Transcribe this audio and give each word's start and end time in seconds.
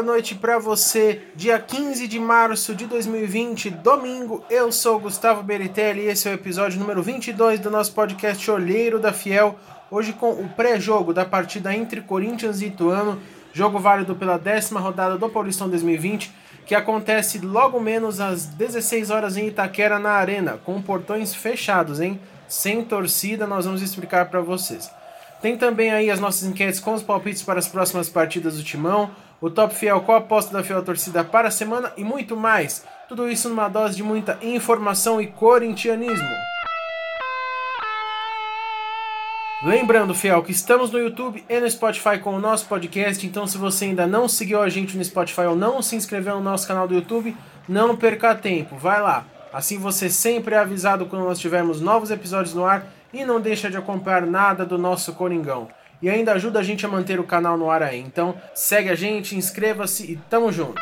boa 0.00 0.14
noite 0.14 0.34
para 0.34 0.58
você. 0.58 1.20
Dia 1.36 1.58
15 1.58 2.08
de 2.08 2.18
março 2.18 2.74
de 2.74 2.86
2020, 2.86 3.68
domingo. 3.68 4.42
Eu 4.48 4.72
sou 4.72 4.98
Gustavo 4.98 5.42
Beritelli 5.42 6.00
e 6.00 6.06
esse 6.06 6.26
é 6.26 6.30
o 6.30 6.34
episódio 6.34 6.80
número 6.80 7.02
22 7.02 7.60
do 7.60 7.70
nosso 7.70 7.92
podcast 7.92 8.50
Olheiro 8.50 8.98
da 8.98 9.12
Fiel. 9.12 9.58
Hoje 9.90 10.14
com 10.14 10.30
o 10.30 10.48
pré-jogo 10.56 11.12
da 11.12 11.26
partida 11.26 11.74
entre 11.74 12.00
Corinthians 12.00 12.62
e 12.62 12.68
Ituano, 12.68 13.20
jogo 13.52 13.78
válido 13.78 14.16
pela 14.16 14.38
décima 14.38 14.80
rodada 14.80 15.18
do 15.18 15.28
Paulistão 15.28 15.68
2020, 15.68 16.32
que 16.64 16.74
acontece 16.74 17.38
logo 17.38 17.78
menos 17.78 18.20
às 18.20 18.46
16 18.46 19.10
horas 19.10 19.36
em 19.36 19.48
Itaquera 19.48 19.98
na 19.98 20.12
Arena, 20.12 20.58
com 20.64 20.80
portões 20.80 21.34
fechados, 21.34 22.00
hein? 22.00 22.18
Sem 22.48 22.82
torcida, 22.82 23.46
nós 23.46 23.66
vamos 23.66 23.82
explicar 23.82 24.30
para 24.30 24.40
vocês. 24.40 24.90
Tem 25.40 25.56
também 25.56 25.90
aí 25.90 26.10
as 26.10 26.20
nossas 26.20 26.46
enquetes 26.46 26.80
com 26.80 26.92
os 26.92 27.02
palpites 27.02 27.42
para 27.42 27.58
as 27.58 27.66
próximas 27.66 28.10
partidas 28.10 28.56
do 28.58 28.62
Timão, 28.62 29.10
o 29.40 29.48
Top 29.48 29.74
Fiel 29.74 30.02
com 30.02 30.12
a 30.12 30.18
aposta 30.18 30.52
da 30.52 30.62
Fiel 30.62 30.84
Torcida 30.84 31.24
para 31.24 31.48
a 31.48 31.50
semana 31.50 31.92
e 31.96 32.04
muito 32.04 32.36
mais. 32.36 32.84
Tudo 33.08 33.28
isso 33.28 33.48
numa 33.48 33.68
dose 33.68 33.96
de 33.96 34.02
muita 34.02 34.38
informação 34.42 35.18
e 35.18 35.26
corintianismo. 35.26 36.28
Lembrando, 39.62 40.14
Fiel, 40.14 40.42
que 40.42 40.52
estamos 40.52 40.90
no 40.90 40.98
YouTube 40.98 41.42
e 41.48 41.60
no 41.60 41.70
Spotify 41.70 42.18
com 42.18 42.34
o 42.34 42.40
nosso 42.40 42.66
podcast, 42.66 43.26
então 43.26 43.46
se 43.46 43.56
você 43.56 43.86
ainda 43.86 44.06
não 44.06 44.28
seguiu 44.28 44.60
a 44.60 44.68
gente 44.68 44.96
no 44.96 45.04
Spotify 45.04 45.42
ou 45.42 45.56
não 45.56 45.80
se 45.80 45.96
inscreveu 45.96 46.36
no 46.36 46.42
nosso 46.42 46.66
canal 46.66 46.86
do 46.86 46.94
YouTube, 46.94 47.34
não 47.66 47.96
perca 47.96 48.34
tempo, 48.34 48.76
vai 48.76 49.00
lá. 49.00 49.24
Assim 49.52 49.78
você 49.78 50.08
sempre 50.08 50.54
é 50.54 50.58
avisado 50.58 51.06
quando 51.06 51.24
nós 51.24 51.38
tivermos 51.38 51.80
novos 51.80 52.10
episódios 52.10 52.54
no 52.54 52.64
ar 52.64 52.86
e 53.12 53.24
não 53.24 53.40
deixa 53.40 53.70
de 53.70 53.76
acompanhar 53.76 54.26
nada 54.26 54.64
do 54.64 54.78
nosso 54.78 55.14
Coringão. 55.14 55.68
E 56.02 56.08
ainda 56.08 56.32
ajuda 56.32 56.60
a 56.60 56.62
gente 56.62 56.86
a 56.86 56.88
manter 56.88 57.20
o 57.20 57.24
canal 57.24 57.56
no 57.56 57.70
ar 57.70 57.82
aí. 57.82 58.00
Então 58.00 58.34
segue 58.54 58.88
a 58.88 58.94
gente, 58.94 59.36
inscreva-se 59.36 60.12
e 60.12 60.16
tamo 60.28 60.50
junto. 60.50 60.80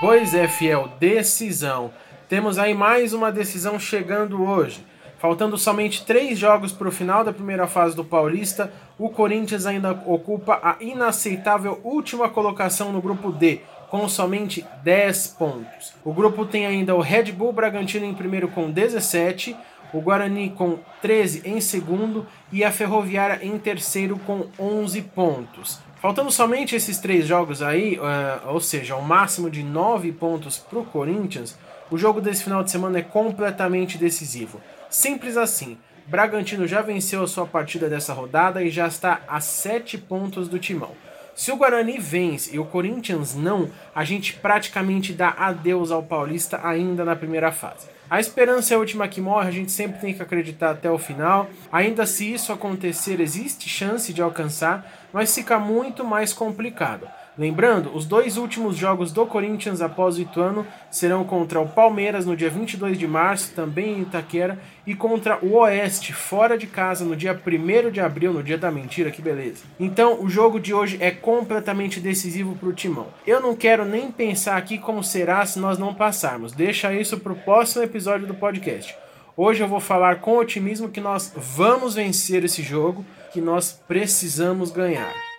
Pois 0.00 0.34
é, 0.34 0.48
fiel, 0.48 0.88
decisão. 0.98 1.92
Temos 2.28 2.58
aí 2.58 2.74
mais 2.74 3.12
uma 3.12 3.30
decisão 3.30 3.78
chegando 3.78 4.42
hoje. 4.42 4.84
Faltando 5.22 5.56
somente 5.56 6.04
três 6.04 6.36
jogos 6.36 6.72
para 6.72 6.88
o 6.88 6.90
final 6.90 7.22
da 7.22 7.32
primeira 7.32 7.68
fase 7.68 7.94
do 7.94 8.04
Paulista, 8.04 8.72
o 8.98 9.08
Corinthians 9.08 9.66
ainda 9.66 9.92
ocupa 10.04 10.58
a 10.60 10.74
inaceitável 10.80 11.80
última 11.84 12.28
colocação 12.28 12.90
no 12.90 13.00
grupo 13.00 13.30
D, 13.30 13.60
com 13.92 14.08
somente 14.08 14.64
10 14.82 15.26
pontos. 15.38 15.92
O 16.02 16.14
grupo 16.14 16.46
tem 16.46 16.64
ainda 16.64 16.94
o 16.94 17.02
Red 17.02 17.24
Bull 17.24 17.52
Bragantino 17.52 18.06
em 18.06 18.14
primeiro 18.14 18.48
com 18.48 18.70
17, 18.70 19.54
o 19.92 20.00
Guarani 20.00 20.48
com 20.48 20.78
13 21.02 21.42
em 21.44 21.60
segundo 21.60 22.26
e 22.50 22.64
a 22.64 22.72
Ferroviária 22.72 23.40
em 23.42 23.58
terceiro 23.58 24.18
com 24.20 24.46
11 24.58 25.02
pontos. 25.02 25.78
Faltando 26.00 26.32
somente 26.32 26.74
esses 26.74 26.96
três 26.96 27.26
jogos 27.26 27.60
aí, 27.60 27.98
uh, 27.98 28.48
ou 28.48 28.60
seja, 28.60 28.96
o 28.96 29.00
um 29.00 29.02
máximo 29.02 29.50
de 29.50 29.62
9 29.62 30.10
pontos 30.12 30.56
para 30.56 30.78
o 30.78 30.86
Corinthians, 30.86 31.58
o 31.90 31.98
jogo 31.98 32.18
desse 32.18 32.44
final 32.44 32.64
de 32.64 32.70
semana 32.70 33.00
é 33.00 33.02
completamente 33.02 33.98
decisivo. 33.98 34.58
Simples 34.88 35.36
assim. 35.36 35.76
Bragantino 36.06 36.66
já 36.66 36.80
venceu 36.80 37.22
a 37.22 37.28
sua 37.28 37.44
partida 37.44 37.90
dessa 37.90 38.14
rodada 38.14 38.62
e 38.62 38.70
já 38.70 38.86
está 38.86 39.20
a 39.28 39.38
7 39.38 39.98
pontos 39.98 40.48
do 40.48 40.58
Timão. 40.58 40.92
Se 41.34 41.50
o 41.50 41.56
Guarani 41.56 41.98
vence 41.98 42.54
e 42.54 42.58
o 42.58 42.64
Corinthians 42.64 43.34
não, 43.34 43.70
a 43.94 44.04
gente 44.04 44.34
praticamente 44.34 45.12
dá 45.12 45.30
adeus 45.30 45.90
ao 45.90 46.02
Paulista 46.02 46.60
ainda 46.62 47.04
na 47.04 47.16
primeira 47.16 47.50
fase. 47.50 47.88
A 48.10 48.20
esperança 48.20 48.74
é 48.74 48.76
a 48.76 48.78
última 48.78 49.08
que 49.08 49.22
morre, 49.22 49.48
a 49.48 49.52
gente 49.52 49.72
sempre 49.72 49.98
tem 49.98 50.12
que 50.12 50.20
acreditar 50.20 50.72
até 50.72 50.90
o 50.90 50.98
final. 50.98 51.48
Ainda 51.72 52.04
se 52.04 52.30
isso 52.30 52.52
acontecer, 52.52 53.20
existe 53.20 53.70
chance 53.70 54.12
de 54.12 54.20
alcançar, 54.20 55.08
mas 55.12 55.34
fica 55.34 55.58
muito 55.58 56.04
mais 56.04 56.34
complicado. 56.34 57.08
Lembrando, 57.36 57.90
os 57.94 58.04
dois 58.04 58.36
últimos 58.36 58.76
jogos 58.76 59.10
do 59.10 59.24
Corinthians 59.24 59.80
após 59.80 60.18
o 60.18 60.20
Ituano 60.20 60.66
serão 60.90 61.24
contra 61.24 61.58
o 61.58 61.68
Palmeiras 61.68 62.26
no 62.26 62.36
dia 62.36 62.50
22 62.50 62.98
de 62.98 63.06
março, 63.06 63.54
também 63.54 63.98
em 63.98 64.02
Itaquera, 64.02 64.58
e 64.86 64.94
contra 64.94 65.38
o 65.42 65.54
Oeste, 65.54 66.12
fora 66.12 66.58
de 66.58 66.66
casa, 66.66 67.06
no 67.06 67.16
dia 67.16 67.32
1 67.32 67.90
de 67.90 68.00
abril, 68.00 68.34
no 68.34 68.42
dia 68.42 68.58
da 68.58 68.70
mentira, 68.70 69.10
que 69.10 69.22
beleza. 69.22 69.64
Então, 69.80 70.22
o 70.22 70.28
jogo 70.28 70.60
de 70.60 70.74
hoje 70.74 70.98
é 71.00 71.10
completamente 71.10 72.00
decisivo 72.00 72.54
para 72.54 72.68
o 72.68 72.72
Timão. 72.74 73.06
Eu 73.26 73.40
não 73.40 73.56
quero 73.56 73.86
nem 73.86 74.10
pensar 74.10 74.58
aqui 74.58 74.76
como 74.76 75.02
será 75.02 75.46
se 75.46 75.58
nós 75.58 75.78
não 75.78 75.94
passarmos, 75.94 76.52
deixa 76.52 76.92
isso 76.92 77.18
para 77.18 77.32
o 77.32 77.36
próximo 77.36 77.82
episódio 77.82 78.26
do 78.26 78.34
podcast. 78.34 78.94
Hoje 79.34 79.62
eu 79.62 79.68
vou 79.68 79.80
falar 79.80 80.16
com 80.20 80.36
otimismo 80.36 80.90
que 80.90 81.00
nós 81.00 81.32
vamos 81.34 81.94
vencer 81.94 82.44
esse 82.44 82.62
jogo, 82.62 83.02
que 83.32 83.40
nós 83.40 83.80
precisamos 83.88 84.70
ganhar. 84.70 85.31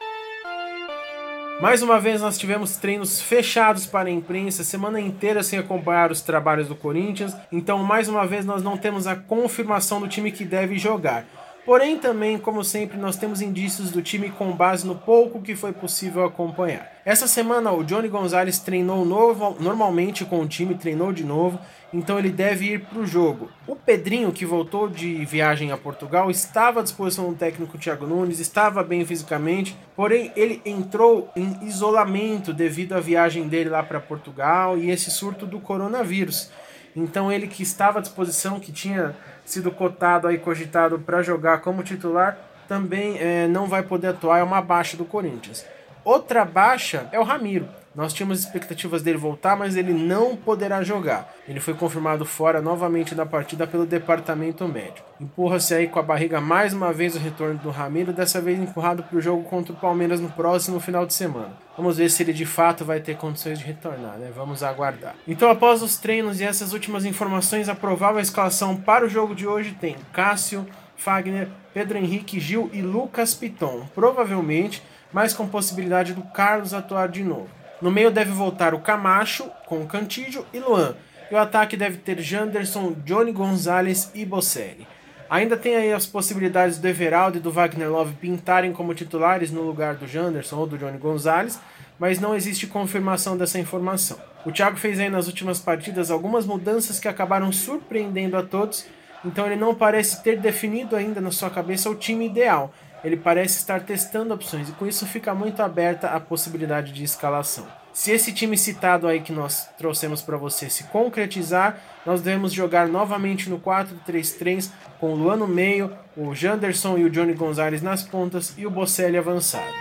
Mais 1.61 1.81
uma 1.81 1.99
vez 1.99 2.21
nós 2.21 2.37
tivemos 2.37 2.75
treinos 2.75 3.21
fechados 3.21 3.85
para 3.85 4.09
a 4.09 4.11
imprensa, 4.11 4.63
semana 4.63 4.99
inteira 4.99 5.41
sem 5.43 5.57
acompanhar 5.57 6.11
os 6.11 6.21
trabalhos 6.21 6.67
do 6.67 6.75
Corinthians, 6.75 7.35
então 7.51 7.83
mais 7.83 8.09
uma 8.09 8.25
vez 8.27 8.45
nós 8.45 8.61
não 8.61 8.77
temos 8.77 9.07
a 9.07 9.15
confirmação 9.15 10.01
do 10.01 10.07
time 10.07 10.31
que 10.31 10.43
deve 10.43 10.77
jogar. 10.77 11.25
Porém, 11.65 11.97
também, 11.97 12.37
como 12.37 12.61
sempre, 12.61 12.97
nós 12.97 13.15
temos 13.15 13.41
indícios 13.41 13.89
do 13.89 14.01
time 14.01 14.29
com 14.29 14.51
base 14.51 14.85
no 14.85 14.95
pouco 14.95 15.41
que 15.41 15.55
foi 15.55 15.71
possível 15.71 16.25
acompanhar. 16.25 16.91
Essa 17.05 17.25
semana, 17.25 17.71
o 17.71 17.85
Johnny 17.85 18.09
Gonzalez 18.09 18.59
treinou 18.59 19.05
novo, 19.05 19.55
normalmente 19.61 20.25
com 20.25 20.41
o 20.41 20.47
time, 20.47 20.75
treinou 20.75 21.13
de 21.13 21.23
novo, 21.23 21.57
então 21.93 22.19
ele 22.19 22.31
deve 22.31 22.73
ir 22.73 22.81
para 22.81 22.99
o 22.99 23.05
jogo. 23.05 23.49
O 23.65 23.77
Pedrinho, 23.77 24.33
que 24.33 24.45
voltou 24.45 24.89
de 24.89 25.23
viagem 25.23 25.71
a 25.71 25.77
Portugal, 25.77 26.29
estava 26.29 26.81
à 26.81 26.83
disposição 26.83 27.29
do 27.29 27.35
técnico 27.35 27.77
Thiago 27.77 28.05
Nunes, 28.05 28.41
estava 28.41 28.83
bem 28.83 29.05
fisicamente, 29.05 29.77
porém 29.95 30.33
ele 30.35 30.61
entrou 30.65 31.31
em 31.33 31.59
isolamento 31.61 32.53
devido 32.53 32.93
à 32.93 32.99
viagem 32.99 33.47
dele 33.47 33.69
lá 33.69 33.81
para 33.81 34.01
Portugal 34.01 34.77
e 34.77 34.91
esse 34.91 35.09
surto 35.09 35.45
do 35.45 35.61
coronavírus. 35.61 36.51
Então 36.95 37.31
ele 37.31 37.47
que 37.47 37.63
estava 37.63 37.99
à 37.99 38.01
disposição, 38.01 38.59
que 38.59 38.71
tinha 38.71 39.15
sido 39.45 39.71
cotado 39.71 40.27
aí, 40.27 40.37
cogitado 40.37 40.99
para 40.99 41.21
jogar 41.21 41.61
como 41.61 41.83
titular, 41.83 42.37
também 42.67 43.17
é, 43.19 43.47
não 43.47 43.67
vai 43.67 43.83
poder 43.83 44.07
atuar, 44.07 44.39
é 44.39 44.43
uma 44.43 44.61
baixa 44.61 44.95
do 44.95 45.05
Corinthians. 45.05 45.65
Outra 46.03 46.43
baixa 46.43 47.07
é 47.11 47.19
o 47.19 47.23
Ramiro. 47.23 47.67
Nós 47.95 48.11
tínhamos 48.11 48.39
expectativas 48.39 49.03
dele 49.03 49.17
voltar, 49.17 49.55
mas 49.55 49.75
ele 49.75 49.93
não 49.93 50.35
poderá 50.35 50.81
jogar. 50.81 51.31
Ele 51.47 51.59
foi 51.59 51.75
confirmado 51.75 52.25
fora 52.25 52.61
novamente 52.61 53.13
da 53.13 53.25
partida 53.25 53.67
pelo 53.67 53.85
departamento 53.85 54.67
médico. 54.67 55.07
Empurra-se 55.21 55.75
aí 55.75 55.87
com 55.87 55.99
a 55.99 56.03
barriga 56.03 56.41
mais 56.41 56.73
uma 56.73 56.91
vez 56.91 57.15
o 57.15 57.19
retorno 57.19 57.59
do 57.59 57.69
Ramiro, 57.69 58.11
dessa 58.11 58.41
vez 58.41 58.59
empurrado 58.59 59.03
para 59.03 59.17
o 59.17 59.21
jogo 59.21 59.43
contra 59.43 59.73
o 59.73 59.75
Palmeiras 59.75 60.19
no 60.19 60.29
próximo 60.29 60.79
final 60.79 61.05
de 61.05 61.13
semana. 61.13 61.55
Vamos 61.77 61.97
ver 61.97 62.09
se 62.09 62.23
ele 62.23 62.33
de 62.33 62.45
fato 62.45 62.83
vai 62.83 62.99
ter 62.99 63.15
condições 63.15 63.59
de 63.59 63.65
retornar, 63.65 64.17
né? 64.17 64.31
Vamos 64.35 64.63
aguardar. 64.63 65.15
Então, 65.27 65.49
após 65.49 65.83
os 65.83 65.97
treinos 65.97 66.41
e 66.41 66.43
essas 66.43 66.73
últimas 66.73 67.05
informações, 67.05 67.69
a 67.69 67.75
provável 67.75 68.19
escalação 68.19 68.75
para 68.75 69.05
o 69.05 69.09
jogo 69.09 69.35
de 69.35 69.47
hoje 69.47 69.77
tem 69.79 69.95
Cássio, 70.11 70.65
Fagner, 70.95 71.47
Pedro 71.73 71.97
Henrique, 71.97 72.39
Gil 72.39 72.69
e 72.73 72.81
Lucas 72.81 73.33
Piton. 73.35 73.87
Provavelmente, 73.93 74.81
mas 75.11 75.33
com 75.33 75.47
possibilidade 75.47 76.13
do 76.13 76.23
Carlos 76.23 76.73
atuar 76.73 77.07
de 77.07 77.23
novo. 77.23 77.49
No 77.83 77.91
meio 77.91 78.09
deve 78.09 78.31
voltar 78.31 78.73
o 78.73 78.79
Camacho 78.79 79.51
com 79.65 79.85
Cantígio 79.85 80.45
e 80.53 80.59
Luan. 80.59 80.95
E 81.29 81.35
o 81.35 81.37
ataque 81.37 81.75
deve 81.75 81.97
ter 81.97 82.17
Janderson, 82.17 82.95
Johnny 83.03 83.33
Gonzalez 83.33 84.09
e 84.15 84.25
Bocelli. 84.25 84.87
Ainda 85.29 85.57
tem 85.57 85.75
aí 85.75 85.91
as 85.91 86.05
possibilidades 86.05 86.77
do 86.77 86.87
Everaldo 86.87 87.39
e 87.39 87.41
do 87.41 87.51
Wagner 87.51 87.91
Love 87.91 88.13
pintarem 88.13 88.71
como 88.71 88.93
titulares 88.93 89.51
no 89.51 89.63
lugar 89.63 89.95
do 89.95 90.07
Janderson 90.07 90.55
ou 90.59 90.65
do 90.65 90.77
Johnny 90.77 90.97
Gonzalez, 90.97 91.59
mas 91.99 92.21
não 92.21 92.33
existe 92.33 92.67
confirmação 92.67 93.35
dessa 93.35 93.59
informação. 93.59 94.17
O 94.45 94.51
Thiago 94.53 94.77
fez 94.77 94.97
aí 94.97 95.09
nas 95.09 95.27
últimas 95.27 95.59
partidas 95.59 96.09
algumas 96.09 96.45
mudanças 96.45 97.01
que 97.01 97.09
acabaram 97.09 97.51
surpreendendo 97.51 98.37
a 98.37 98.43
todos, 98.43 98.85
então 99.25 99.45
ele 99.45 99.57
não 99.57 99.75
parece 99.75 100.23
ter 100.23 100.39
definido 100.39 100.95
ainda 100.95 101.19
na 101.19 101.31
sua 101.31 101.49
cabeça 101.49 101.89
o 101.89 101.95
time 101.95 102.27
ideal 102.27 102.73
ele 103.03 103.17
parece 103.17 103.57
estar 103.57 103.81
testando 103.81 104.33
opções 104.33 104.69
e 104.69 104.71
com 104.73 104.87
isso 104.87 105.05
fica 105.05 105.33
muito 105.33 105.61
aberta 105.61 106.07
a 106.09 106.19
possibilidade 106.19 106.91
de 106.91 107.03
escalação. 107.03 107.67
Se 107.93 108.11
esse 108.11 108.33
time 108.33 108.57
citado 108.57 109.07
aí 109.07 109.21
que 109.21 109.31
nós 109.31 109.69
trouxemos 109.77 110.21
para 110.21 110.35
você 110.35 110.67
se 110.69 110.85
concretizar, 110.85 111.79
nós 112.05 112.21
devemos 112.21 112.51
jogar 112.51 112.87
novamente 112.87 113.49
no 113.49 113.59
4-3-3 113.59 114.71
com 114.99 115.13
o 115.13 115.15
Luan 115.15 115.35
no 115.35 115.47
meio, 115.47 115.95
o 116.17 116.33
Janderson 116.33 116.97
e 116.97 117.03
o 117.03 117.09
Johnny 117.09 117.33
Gonzalez 117.33 117.83
nas 117.83 118.01
pontas 118.01 118.55
e 118.57 118.65
o 118.65 118.71
Bocelli 118.71 119.17
avançado. 119.17 119.73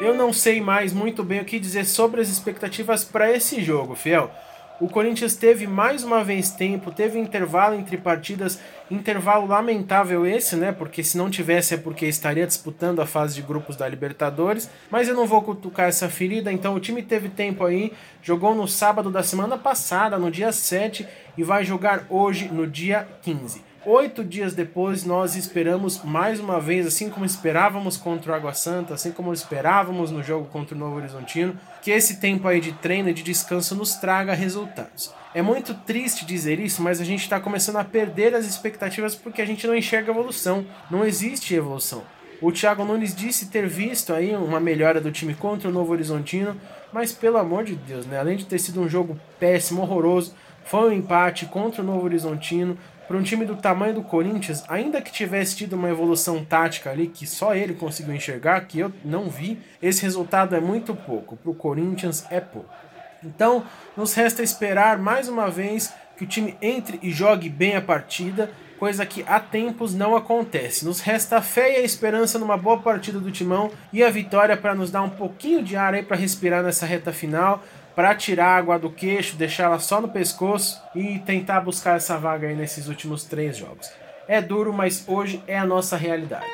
Eu 0.00 0.14
não 0.14 0.32
sei 0.32 0.60
mais 0.60 0.92
muito 0.92 1.22
bem 1.22 1.40
o 1.40 1.44
que 1.44 1.60
dizer 1.60 1.84
sobre 1.84 2.20
as 2.20 2.28
expectativas 2.28 3.04
para 3.04 3.30
esse 3.30 3.62
jogo, 3.62 3.94
fiel. 3.94 4.28
O 4.80 4.88
Corinthians 4.88 5.36
teve 5.36 5.66
mais 5.66 6.02
uma 6.02 6.24
vez 6.24 6.50
tempo, 6.50 6.90
teve 6.90 7.18
intervalo 7.18 7.74
entre 7.74 7.96
partidas, 7.96 8.58
intervalo 8.90 9.46
lamentável 9.46 10.26
esse, 10.26 10.56
né? 10.56 10.72
Porque 10.72 11.04
se 11.04 11.16
não 11.16 11.30
tivesse 11.30 11.74
é 11.74 11.76
porque 11.76 12.06
estaria 12.06 12.46
disputando 12.46 13.00
a 13.00 13.06
fase 13.06 13.34
de 13.36 13.42
grupos 13.42 13.76
da 13.76 13.88
Libertadores. 13.88 14.68
Mas 14.90 15.08
eu 15.08 15.14
não 15.14 15.26
vou 15.26 15.42
cutucar 15.42 15.88
essa 15.88 16.08
ferida, 16.08 16.52
então 16.52 16.74
o 16.74 16.80
time 16.80 17.02
teve 17.02 17.28
tempo 17.28 17.64
aí, 17.64 17.92
jogou 18.22 18.54
no 18.54 18.66
sábado 18.66 19.10
da 19.10 19.22
semana 19.22 19.56
passada, 19.56 20.18
no 20.18 20.30
dia 20.30 20.50
7, 20.50 21.06
e 21.36 21.44
vai 21.44 21.64
jogar 21.64 22.06
hoje, 22.10 22.48
no 22.48 22.66
dia 22.66 23.06
15. 23.22 23.71
Oito 23.84 24.22
dias 24.22 24.54
depois, 24.54 25.04
nós 25.04 25.34
esperamos 25.34 26.04
mais 26.04 26.38
uma 26.38 26.60
vez, 26.60 26.86
assim 26.86 27.10
como 27.10 27.26
esperávamos 27.26 27.96
contra 27.96 28.30
o 28.30 28.34
Água 28.34 28.54
Santa, 28.54 28.94
assim 28.94 29.10
como 29.10 29.32
esperávamos 29.32 30.12
no 30.12 30.22
jogo 30.22 30.46
contra 30.46 30.76
o 30.76 30.78
Novo 30.78 30.98
Horizontino, 30.98 31.58
que 31.82 31.90
esse 31.90 32.20
tempo 32.20 32.46
aí 32.46 32.60
de 32.60 32.72
treino 32.74 33.08
e 33.08 33.12
de 33.12 33.24
descanso 33.24 33.74
nos 33.74 33.96
traga 33.96 34.34
resultados. 34.34 35.12
É 35.34 35.42
muito 35.42 35.74
triste 35.74 36.24
dizer 36.24 36.60
isso, 36.60 36.80
mas 36.80 37.00
a 37.00 37.04
gente 37.04 37.22
está 37.22 37.40
começando 37.40 37.76
a 37.76 37.84
perder 37.84 38.36
as 38.36 38.46
expectativas 38.46 39.16
porque 39.16 39.42
a 39.42 39.46
gente 39.46 39.66
não 39.66 39.74
enxerga 39.74 40.12
evolução. 40.12 40.64
Não 40.88 41.04
existe 41.04 41.52
evolução. 41.52 42.04
O 42.40 42.52
Thiago 42.52 42.84
Nunes 42.84 43.12
disse 43.12 43.46
ter 43.46 43.66
visto 43.66 44.12
aí 44.12 44.32
uma 44.36 44.60
melhora 44.60 45.00
do 45.00 45.10
time 45.10 45.34
contra 45.34 45.68
o 45.68 45.72
Novo 45.72 45.90
Horizontino, 45.90 46.56
mas 46.92 47.10
pelo 47.10 47.36
amor 47.36 47.64
de 47.64 47.74
Deus, 47.74 48.06
né? 48.06 48.20
Além 48.20 48.36
de 48.36 48.44
ter 48.44 48.60
sido 48.60 48.80
um 48.80 48.88
jogo 48.88 49.18
péssimo, 49.40 49.82
horroroso, 49.82 50.34
foi 50.64 50.90
um 50.90 50.92
empate 50.92 51.46
contra 51.46 51.82
o 51.82 51.84
Novo 51.84 52.04
Horizontino. 52.04 52.78
Para 53.06 53.16
um 53.16 53.22
time 53.22 53.44
do 53.44 53.56
tamanho 53.56 53.94
do 53.94 54.02
Corinthians, 54.02 54.64
ainda 54.68 55.02
que 55.02 55.12
tivesse 55.12 55.56
tido 55.56 55.74
uma 55.74 55.90
evolução 55.90 56.44
tática 56.44 56.90
ali 56.90 57.08
que 57.08 57.26
só 57.26 57.54
ele 57.54 57.74
conseguiu 57.74 58.14
enxergar, 58.14 58.60
que 58.62 58.78
eu 58.78 58.92
não 59.04 59.28
vi, 59.28 59.58
esse 59.82 60.02
resultado 60.02 60.54
é 60.54 60.60
muito 60.60 60.94
pouco. 60.94 61.36
Para 61.36 61.50
o 61.50 61.54
Corinthians 61.54 62.24
é 62.30 62.40
pouco. 62.40 62.70
Então, 63.24 63.64
nos 63.96 64.14
resta 64.14 64.42
esperar 64.42 64.98
mais 64.98 65.28
uma 65.28 65.50
vez 65.50 65.92
que 66.16 66.24
o 66.24 66.26
time 66.26 66.56
entre 66.60 66.98
e 67.02 67.10
jogue 67.10 67.48
bem 67.48 67.76
a 67.76 67.82
partida, 67.82 68.50
coisa 68.78 69.06
que 69.06 69.24
há 69.28 69.38
tempos 69.38 69.94
não 69.94 70.16
acontece. 70.16 70.84
Nos 70.84 71.00
resta 71.00 71.36
a 71.36 71.42
fé 71.42 71.74
e 71.74 71.76
a 71.76 71.84
esperança 71.84 72.38
numa 72.38 72.56
boa 72.56 72.78
partida 72.78 73.20
do 73.20 73.30
Timão 73.30 73.70
e 73.92 74.02
a 74.02 74.10
vitória 74.10 74.56
para 74.56 74.74
nos 74.74 74.90
dar 74.90 75.02
um 75.02 75.10
pouquinho 75.10 75.62
de 75.62 75.76
ar 75.76 75.94
aí 75.94 76.02
para 76.02 76.16
respirar 76.16 76.62
nessa 76.62 76.84
reta 76.84 77.12
final 77.12 77.62
para 77.94 78.14
tirar 78.14 78.46
a 78.46 78.56
água 78.56 78.78
do 78.78 78.90
queixo, 78.90 79.36
deixá-la 79.36 79.78
só 79.78 80.00
no 80.00 80.08
pescoço 80.08 80.80
e 80.94 81.18
tentar 81.20 81.60
buscar 81.60 81.96
essa 81.96 82.18
vaga 82.18 82.48
aí 82.48 82.54
nesses 82.54 82.88
últimos 82.88 83.24
três 83.24 83.56
jogos. 83.56 83.90
É 84.26 84.40
duro, 84.40 84.72
mas 84.72 85.04
hoje 85.06 85.42
é 85.46 85.58
a 85.58 85.66
nossa 85.66 85.96
realidade. 85.96 86.46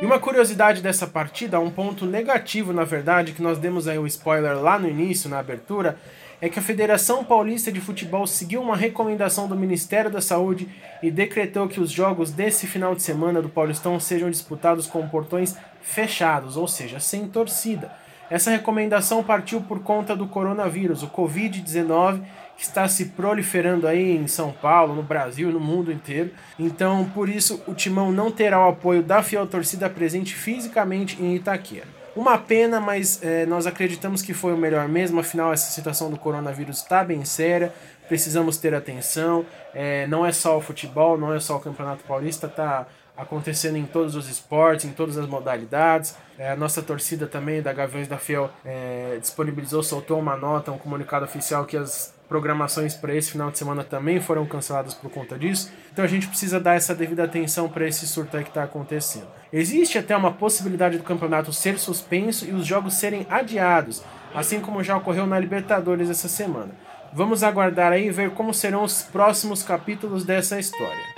E 0.00 0.06
uma 0.06 0.18
curiosidade 0.18 0.82
dessa 0.82 1.06
partida, 1.06 1.60
um 1.60 1.70
ponto 1.70 2.04
negativo 2.04 2.72
na 2.72 2.84
verdade, 2.84 3.32
que 3.32 3.42
nós 3.42 3.58
demos 3.58 3.86
aí 3.86 3.98
o 3.98 4.06
spoiler 4.06 4.56
lá 4.58 4.78
no 4.78 4.88
início, 4.88 5.30
na 5.30 5.38
abertura, 5.38 5.96
é 6.40 6.48
que 6.48 6.58
a 6.58 6.62
Federação 6.62 7.24
Paulista 7.24 7.70
de 7.70 7.80
Futebol 7.80 8.26
seguiu 8.26 8.60
uma 8.60 8.76
recomendação 8.76 9.48
do 9.48 9.56
Ministério 9.56 10.10
da 10.10 10.20
Saúde 10.20 10.68
e 11.02 11.10
decretou 11.10 11.68
que 11.68 11.80
os 11.80 11.90
jogos 11.90 12.30
desse 12.30 12.66
final 12.66 12.94
de 12.94 13.02
semana 13.02 13.40
do 13.40 13.48
Paulistão 13.48 13.98
sejam 14.00 14.30
disputados 14.30 14.86
com 14.86 15.08
portões 15.08 15.56
fechados, 15.80 16.56
ou 16.56 16.66
seja, 16.66 16.98
sem 17.00 17.28
torcida. 17.28 18.03
Essa 18.30 18.50
recomendação 18.50 19.22
partiu 19.22 19.60
por 19.60 19.80
conta 19.80 20.16
do 20.16 20.26
coronavírus, 20.26 21.02
o 21.02 21.08
Covid-19, 21.08 22.20
que 22.56 22.62
está 22.62 22.88
se 22.88 23.06
proliferando 23.06 23.86
aí 23.86 24.16
em 24.16 24.26
São 24.26 24.52
Paulo, 24.52 24.94
no 24.94 25.02
Brasil, 25.02 25.50
no 25.50 25.60
mundo 25.60 25.92
inteiro. 25.92 26.30
Então, 26.58 27.04
por 27.12 27.28
isso, 27.28 27.62
o 27.66 27.74
Timão 27.74 28.12
não 28.12 28.30
terá 28.30 28.64
o 28.64 28.70
apoio 28.70 29.02
da 29.02 29.22
fiel 29.22 29.46
torcida 29.46 29.90
presente 29.90 30.34
fisicamente 30.34 31.20
em 31.20 31.34
Itaquera. 31.34 31.88
Uma 32.16 32.38
pena, 32.38 32.80
mas 32.80 33.20
é, 33.24 33.44
nós 33.44 33.66
acreditamos 33.66 34.22
que 34.22 34.32
foi 34.32 34.52
o 34.52 34.56
melhor 34.56 34.88
mesmo, 34.88 35.18
afinal, 35.18 35.52
essa 35.52 35.72
situação 35.72 36.10
do 36.10 36.16
coronavírus 36.16 36.78
está 36.78 37.02
bem 37.02 37.24
séria, 37.24 37.72
precisamos 38.08 38.56
ter 38.56 38.72
atenção. 38.72 39.44
É, 39.74 40.06
não 40.06 40.24
é 40.24 40.30
só 40.30 40.56
o 40.56 40.60
futebol, 40.60 41.18
não 41.18 41.34
é 41.34 41.40
só 41.40 41.56
o 41.56 41.60
Campeonato 41.60 42.04
Paulista, 42.04 42.46
está 42.46 42.86
acontecendo 43.16 43.76
em 43.76 43.86
todos 43.86 44.16
os 44.16 44.28
esportes, 44.28 44.84
em 44.84 44.92
todas 44.92 45.16
as 45.16 45.26
modalidades. 45.26 46.16
É, 46.38 46.50
a 46.50 46.56
nossa 46.56 46.82
torcida 46.82 47.26
também, 47.26 47.62
da 47.62 47.72
Gaviões 47.72 48.08
da 48.08 48.18
Fiel, 48.18 48.50
é, 48.64 49.18
disponibilizou, 49.20 49.82
soltou 49.82 50.18
uma 50.18 50.36
nota, 50.36 50.72
um 50.72 50.78
comunicado 50.78 51.24
oficial 51.24 51.64
que 51.64 51.76
as 51.76 52.12
programações 52.28 52.94
para 52.94 53.14
esse 53.14 53.30
final 53.30 53.50
de 53.50 53.58
semana 53.58 53.84
também 53.84 54.20
foram 54.20 54.44
canceladas 54.46 54.94
por 54.94 55.10
conta 55.10 55.38
disso. 55.38 55.70
Então 55.92 56.04
a 56.04 56.08
gente 56.08 56.26
precisa 56.26 56.58
dar 56.58 56.74
essa 56.74 56.94
devida 56.94 57.24
atenção 57.24 57.68
para 57.68 57.86
esse 57.86 58.06
surto 58.06 58.36
aí 58.36 58.42
que 58.42 58.50
está 58.50 58.64
acontecendo. 58.64 59.28
Existe 59.52 59.98
até 59.98 60.16
uma 60.16 60.32
possibilidade 60.32 60.98
do 60.98 61.04
campeonato 61.04 61.52
ser 61.52 61.78
suspenso 61.78 62.44
e 62.44 62.52
os 62.52 62.66
jogos 62.66 62.94
serem 62.94 63.26
adiados, 63.30 64.02
assim 64.34 64.60
como 64.60 64.82
já 64.82 64.96
ocorreu 64.96 65.26
na 65.26 65.38
Libertadores 65.38 66.10
essa 66.10 66.28
semana. 66.28 66.70
Vamos 67.12 67.44
aguardar 67.44 67.92
aí 67.92 68.08
e 68.08 68.10
ver 68.10 68.30
como 68.30 68.52
serão 68.52 68.82
os 68.82 69.02
próximos 69.02 69.62
capítulos 69.62 70.24
dessa 70.24 70.58
história. 70.58 71.13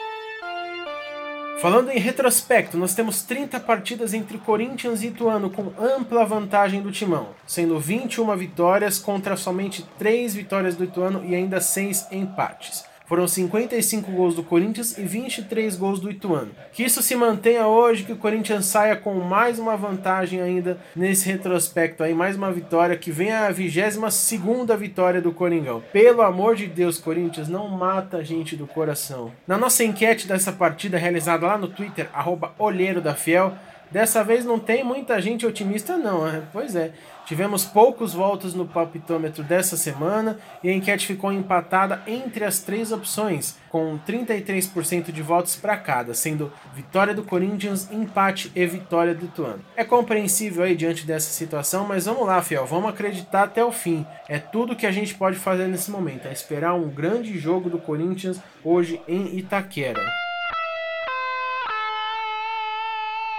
Falando 1.60 1.90
em 1.90 1.98
retrospecto, 1.98 2.76
nós 2.76 2.94
temos 2.94 3.22
30 3.22 3.58
partidas 3.60 4.12
entre 4.12 4.36
Corinthians 4.36 5.02
e 5.02 5.06
Ituano 5.06 5.48
com 5.48 5.72
ampla 5.78 6.24
vantagem 6.24 6.82
do 6.82 6.92
Timão, 6.92 7.30
sendo 7.46 7.80
21 7.80 8.36
vitórias 8.36 8.98
contra 8.98 9.36
somente 9.36 9.82
3 9.98 10.34
vitórias 10.34 10.76
do 10.76 10.84
Ituano 10.84 11.24
e 11.24 11.34
ainda 11.34 11.58
6 11.58 12.08
empates. 12.12 12.84
Foram 13.06 13.28
55 13.28 14.10
gols 14.10 14.34
do 14.34 14.42
Corinthians 14.42 14.98
e 14.98 15.02
23 15.02 15.76
gols 15.76 16.00
do 16.00 16.10
Ituano. 16.10 16.50
Que 16.72 16.82
isso 16.82 17.00
se 17.02 17.14
mantenha 17.14 17.66
hoje, 17.66 18.02
que 18.02 18.12
o 18.12 18.16
Corinthians 18.16 18.66
saia 18.66 18.96
com 18.96 19.14
mais 19.14 19.60
uma 19.60 19.76
vantagem 19.76 20.40
ainda 20.40 20.76
nesse 20.94 21.30
retrospecto 21.30 22.02
aí, 22.02 22.12
mais 22.12 22.36
uma 22.36 22.50
vitória, 22.50 22.96
que 22.96 23.12
venha 23.12 23.46
a 23.46 23.52
22 23.52 24.12
segunda 24.12 24.76
vitória 24.76 25.22
do 25.22 25.32
Coringão. 25.32 25.82
Pelo 25.92 26.20
amor 26.22 26.56
de 26.56 26.66
Deus, 26.66 26.98
Corinthians, 26.98 27.48
não 27.48 27.68
mata 27.68 28.18
a 28.18 28.22
gente 28.24 28.56
do 28.56 28.66
coração. 28.66 29.30
Na 29.46 29.56
nossa 29.56 29.84
enquete 29.84 30.26
dessa 30.26 30.50
partida 30.50 30.98
realizada 30.98 31.46
lá 31.46 31.56
no 31.56 31.68
Twitter, 31.68 32.08
arroba 32.12 32.52
Olheiro 32.58 33.00
da 33.00 33.14
Fiel, 33.14 33.54
Dessa 33.90 34.24
vez 34.24 34.44
não 34.44 34.58
tem 34.58 34.82
muita 34.82 35.20
gente 35.20 35.46
otimista, 35.46 35.96
não. 35.96 36.24
Né? 36.24 36.42
Pois 36.52 36.74
é. 36.74 36.92
Tivemos 37.26 37.64
poucos 37.64 38.14
votos 38.14 38.54
no 38.54 38.66
palpitômetro 38.66 39.42
dessa 39.42 39.76
semana 39.76 40.38
e 40.62 40.70
a 40.70 40.72
enquete 40.72 41.08
ficou 41.08 41.32
empatada 41.32 42.00
entre 42.06 42.44
as 42.44 42.60
três 42.60 42.92
opções, 42.92 43.58
com 43.68 43.98
33% 44.06 45.10
de 45.10 45.22
votos 45.22 45.56
para 45.56 45.76
cada, 45.76 46.14
sendo 46.14 46.52
vitória 46.72 47.12
do 47.12 47.24
Corinthians, 47.24 47.90
empate 47.90 48.52
e 48.54 48.64
vitória 48.64 49.12
do 49.12 49.24
Ituano. 49.24 49.58
É 49.74 49.82
compreensível 49.82 50.62
aí 50.62 50.76
diante 50.76 51.04
dessa 51.04 51.30
situação, 51.30 51.84
mas 51.84 52.06
vamos 52.06 52.24
lá, 52.28 52.40
fiel, 52.42 52.64
vamos 52.64 52.90
acreditar 52.90 53.42
até 53.42 53.64
o 53.64 53.72
fim. 53.72 54.06
É 54.28 54.38
tudo 54.38 54.76
que 54.76 54.86
a 54.86 54.92
gente 54.92 55.12
pode 55.16 55.36
fazer 55.36 55.66
nesse 55.66 55.90
momento, 55.90 56.28
é 56.28 56.32
esperar 56.32 56.74
um 56.74 56.88
grande 56.88 57.36
jogo 57.36 57.68
do 57.68 57.78
Corinthians 57.78 58.40
hoje 58.62 59.00
em 59.08 59.36
Itaquera. 59.36 60.25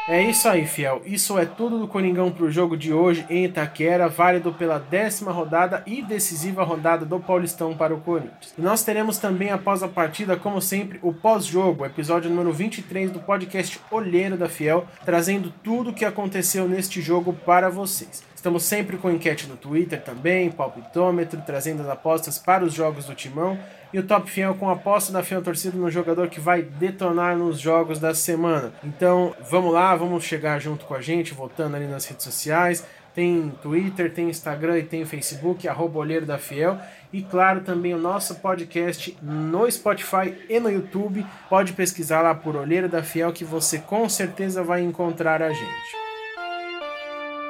É 0.09 0.23
isso 0.23 0.47
aí, 0.47 0.65
fiel. 0.65 1.01
Isso 1.05 1.37
é 1.37 1.45
tudo 1.45 1.79
do 1.79 1.85
Coringão 1.85 2.31
para 2.31 2.45
o 2.45 2.49
jogo 2.49 2.77
de 2.77 2.93
hoje 2.93 3.25
em 3.29 3.43
Itaquera, 3.43 4.07
válido 4.07 4.53
pela 4.53 4.79
décima 4.79 5.33
rodada 5.33 5.83
e 5.85 6.01
decisiva 6.01 6.63
rodada 6.63 7.05
do 7.05 7.19
Paulistão 7.19 7.75
para 7.75 7.93
o 7.93 7.99
Corinthians. 7.99 8.53
E 8.57 8.61
nós 8.61 8.85
teremos 8.85 9.17
também, 9.17 9.49
após 9.49 9.83
a 9.83 9.87
partida, 9.89 10.37
como 10.37 10.61
sempre, 10.61 10.97
o 11.01 11.13
pós-jogo, 11.13 11.85
episódio 11.85 12.29
número 12.29 12.53
23 12.53 13.11
do 13.11 13.19
podcast 13.19 13.81
Olheiro 13.91 14.37
da 14.37 14.47
Fiel, 14.47 14.87
trazendo 15.03 15.53
tudo 15.61 15.89
o 15.89 15.93
que 15.93 16.05
aconteceu 16.05 16.69
neste 16.69 17.01
jogo 17.01 17.33
para 17.33 17.69
vocês. 17.69 18.23
Estamos 18.47 18.63
sempre 18.63 18.95
com 18.95 19.11
enquete 19.11 19.45
no 19.45 19.57
Twitter 19.57 20.01
também, 20.01 20.49
palpitômetro, 20.49 21.43
trazendo 21.45 21.81
as 21.81 21.89
apostas 21.89 22.37
para 22.37 22.63
os 22.63 22.73
jogos 22.73 23.03
do 23.03 23.13
Timão 23.13 23.59
e 23.91 23.99
o 23.99 24.03
Top 24.03 24.31
Fiel 24.31 24.55
com 24.55 24.69
a 24.69 24.71
aposta 24.71 25.11
da 25.11 25.21
Fiel 25.21 25.41
Torcida 25.41 25.77
no 25.77 25.91
jogador 25.91 26.29
que 26.29 26.39
vai 26.39 26.61
detonar 26.61 27.35
nos 27.35 27.59
jogos 27.59 27.99
da 27.99 28.15
semana. 28.15 28.71
Então 28.81 29.35
vamos 29.51 29.73
lá, 29.73 29.93
vamos 29.97 30.23
chegar 30.23 30.59
junto 30.59 30.85
com 30.85 30.93
a 30.93 31.01
gente, 31.01 31.33
voltando 31.33 31.75
ali 31.75 31.87
nas 31.87 32.05
redes 32.05 32.23
sociais. 32.23 32.85
Tem 33.13 33.51
Twitter, 33.61 34.13
tem 34.13 34.29
Instagram 34.29 34.79
e 34.79 34.83
tem 34.83 35.03
Facebook, 35.03 35.67
arroba 35.67 35.99
Olheiro 35.99 36.25
da 36.25 36.37
Fiel. 36.37 36.79
E 37.11 37.21
claro, 37.21 37.59
também 37.59 37.93
o 37.93 37.99
nosso 37.99 38.35
podcast 38.35 39.17
no 39.21 39.69
Spotify 39.69 40.33
e 40.47 40.57
no 40.57 40.71
YouTube. 40.71 41.25
Pode 41.49 41.73
pesquisar 41.73 42.21
lá 42.21 42.33
por 42.33 42.55
Olheiro 42.55 42.87
da 42.87 43.03
Fiel 43.03 43.33
que 43.33 43.43
você 43.43 43.79
com 43.79 44.07
certeza 44.07 44.63
vai 44.63 44.81
encontrar 44.81 45.41
a 45.41 45.49
gente. 45.49 46.06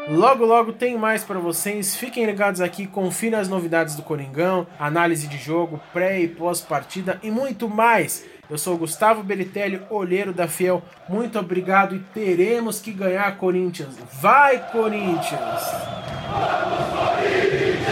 Logo, 0.10 0.46
logo 0.46 0.72
tem 0.72 0.98
mais 0.98 1.24
para 1.26 1.38
vocês. 1.38 1.96
Fiquem 1.96 2.26
ligados 2.26 2.62
aqui, 2.62 2.88
confiram 2.88 3.40
as 3.40 3.50
novidades 3.50 3.96
do 3.96 4.02
Coringão, 4.02 4.66
análise 4.80 5.28
de 5.28 5.38
jogo, 5.38 5.82
pré 5.92 6.22
e 6.22 6.28
pós-partida 6.30 7.20
e 7.22 7.30
muito 7.30 7.68
mais. 7.68 8.24
Eu 8.50 8.58
sou 8.58 8.78
Gustavo 8.78 9.22
Beritelli, 9.22 9.82
olheiro 9.90 10.32
da 10.32 10.48
Fiel. 10.48 10.82
Muito 11.10 11.38
obrigado 11.38 11.94
e 11.94 12.00
teremos 12.00 12.80
que 12.80 12.94
ganhar, 12.94 13.38
Corinthians. 13.38 13.98
Vai, 14.22 14.72
Corinthians! 14.72 15.62
Vamos, 16.32 16.88
Corinthians! 16.98 17.88